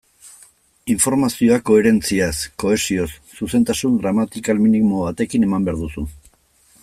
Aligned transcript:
Informazioa 0.93 1.59
koherentziaz, 1.69 2.37
kohesioz, 2.63 3.07
zuzentasun 3.41 4.01
gramatikal 4.05 4.65
minimo 4.67 5.05
batekin 5.11 5.49
eman 5.51 5.69
behar 5.69 5.81
duzu. 5.85 6.09